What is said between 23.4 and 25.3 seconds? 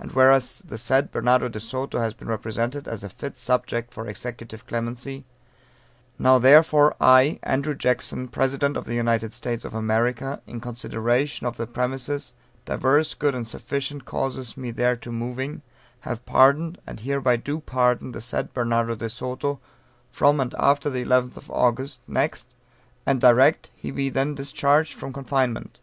that he be then discharged from